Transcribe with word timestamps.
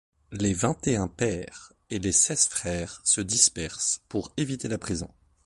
Les 0.31 0.55
vingt-et-un 0.55 1.07
pères 1.07 1.73
et 1.91 1.99
les 1.99 2.11
seize 2.11 2.47
frères 2.47 3.01
se 3.03 3.21
dispersent 3.21 4.01
pour 4.09 4.33
éviter 4.35 4.67
la 4.67 4.79
prison. 4.79 5.11